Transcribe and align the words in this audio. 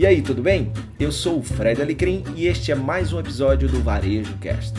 E 0.00 0.06
aí, 0.06 0.22
tudo 0.22 0.40
bem? 0.40 0.72
Eu 0.98 1.12
sou 1.12 1.40
o 1.40 1.42
Fred 1.42 1.82
Alecrim 1.82 2.24
e 2.34 2.46
este 2.46 2.72
é 2.72 2.74
mais 2.74 3.12
um 3.12 3.20
episódio 3.20 3.68
do 3.68 3.82
Varejo 3.82 4.34
Cast. 4.38 4.72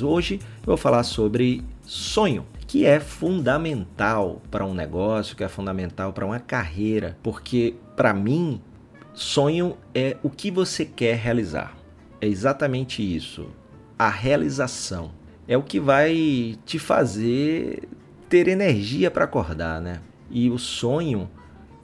Hoje 0.00 0.38
eu 0.60 0.66
vou 0.66 0.76
falar 0.76 1.02
sobre 1.02 1.64
sonho, 1.82 2.46
que 2.68 2.86
é 2.86 3.00
fundamental 3.00 4.40
para 4.48 4.64
um 4.64 4.72
negócio, 4.72 5.34
que 5.34 5.42
é 5.42 5.48
fundamental 5.48 6.12
para 6.12 6.24
uma 6.24 6.38
carreira, 6.38 7.18
porque 7.20 7.74
para 7.96 8.14
mim, 8.14 8.60
sonho 9.12 9.76
é 9.92 10.16
o 10.22 10.30
que 10.30 10.52
você 10.52 10.84
quer 10.84 11.16
realizar. 11.16 11.76
É 12.20 12.28
exatamente 12.28 13.02
isso. 13.02 13.48
A 13.98 14.08
realização 14.08 15.10
é 15.48 15.58
o 15.58 15.64
que 15.64 15.80
vai 15.80 16.56
te 16.64 16.78
fazer 16.78 17.88
ter 18.28 18.48
energia 18.48 19.10
para 19.10 19.24
acordar, 19.24 19.80
né? 19.80 20.00
E 20.30 20.50
o 20.50 20.58
sonho, 20.58 21.30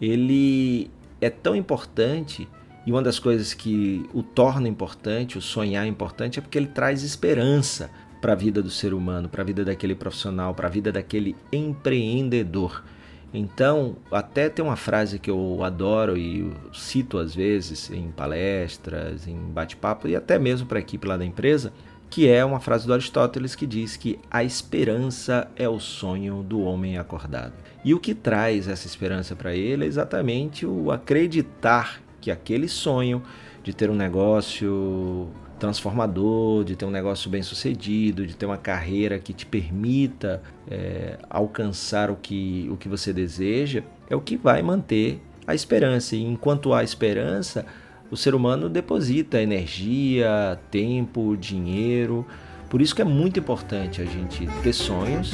ele 0.00 0.90
é 1.20 1.30
tão 1.30 1.54
importante 1.54 2.48
e 2.84 2.90
uma 2.90 3.02
das 3.02 3.18
coisas 3.18 3.54
que 3.54 4.04
o 4.12 4.22
torna 4.22 4.68
importante, 4.68 5.38
o 5.38 5.42
sonhar 5.42 5.86
importante, 5.86 6.38
é 6.38 6.42
porque 6.42 6.58
ele 6.58 6.66
traz 6.66 7.02
esperança 7.02 7.90
para 8.20 8.32
a 8.32 8.36
vida 8.36 8.62
do 8.62 8.70
ser 8.70 8.92
humano, 8.92 9.28
para 9.28 9.42
a 9.42 9.44
vida 9.44 9.64
daquele 9.64 9.94
profissional, 9.94 10.54
para 10.54 10.66
a 10.66 10.70
vida 10.70 10.90
daquele 10.90 11.36
empreendedor. 11.52 12.84
Então, 13.32 13.96
até 14.10 14.48
tem 14.48 14.64
uma 14.64 14.76
frase 14.76 15.18
que 15.18 15.30
eu 15.30 15.62
adoro 15.62 16.18
e 16.18 16.52
cito 16.72 17.18
às 17.18 17.34
vezes 17.34 17.90
em 17.90 18.10
palestras, 18.10 19.26
em 19.26 19.36
bate-papo 19.36 20.06
e 20.08 20.14
até 20.14 20.38
mesmo 20.38 20.66
para 20.66 20.78
a 20.78 20.80
equipe 20.80 21.06
lá 21.06 21.16
da 21.16 21.24
empresa, 21.24 21.72
que 22.12 22.28
é 22.28 22.44
uma 22.44 22.60
frase 22.60 22.86
do 22.86 22.92
Aristóteles 22.92 23.54
que 23.54 23.66
diz 23.66 23.96
que 23.96 24.18
a 24.30 24.44
esperança 24.44 25.48
é 25.56 25.66
o 25.66 25.80
sonho 25.80 26.42
do 26.42 26.60
homem 26.60 26.98
acordado. 26.98 27.54
E 27.82 27.94
o 27.94 27.98
que 27.98 28.14
traz 28.14 28.68
essa 28.68 28.86
esperança 28.86 29.34
para 29.34 29.54
ele 29.54 29.84
é 29.84 29.86
exatamente 29.86 30.66
o 30.66 30.92
acreditar 30.92 32.02
que 32.20 32.30
aquele 32.30 32.68
sonho 32.68 33.22
de 33.64 33.72
ter 33.72 33.88
um 33.88 33.94
negócio 33.94 35.30
transformador, 35.58 36.64
de 36.64 36.76
ter 36.76 36.84
um 36.84 36.90
negócio 36.90 37.30
bem 37.30 37.42
sucedido, 37.42 38.26
de 38.26 38.36
ter 38.36 38.44
uma 38.44 38.58
carreira 38.58 39.18
que 39.18 39.32
te 39.32 39.46
permita 39.46 40.42
é, 40.70 41.18
alcançar 41.30 42.10
o 42.10 42.16
que, 42.16 42.68
o 42.70 42.76
que 42.76 42.90
você 42.90 43.10
deseja, 43.10 43.82
é 44.10 44.14
o 44.14 44.20
que 44.20 44.36
vai 44.36 44.60
manter 44.60 45.18
a 45.46 45.54
esperança. 45.54 46.14
E 46.14 46.22
enquanto 46.22 46.74
há 46.74 46.84
esperança, 46.84 47.64
o 48.12 48.16
ser 48.16 48.34
humano 48.34 48.68
deposita 48.68 49.40
energia, 49.40 50.60
tempo, 50.70 51.34
dinheiro. 51.34 52.26
Por 52.68 52.82
isso 52.82 52.94
que 52.94 53.00
é 53.00 53.06
muito 53.06 53.40
importante 53.40 54.02
a 54.02 54.04
gente 54.04 54.46
ter 54.62 54.74
sonhos. 54.74 55.32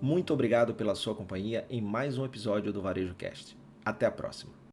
Muito 0.00 0.32
obrigado 0.32 0.74
pela 0.74 0.94
sua 0.94 1.12
companhia 1.12 1.66
em 1.68 1.80
mais 1.80 2.16
um 2.16 2.24
episódio 2.24 2.72
do 2.72 2.80
Varejo 2.80 3.16
Cast. 3.16 3.56
Até 3.84 4.06
a 4.06 4.12
próxima. 4.12 4.54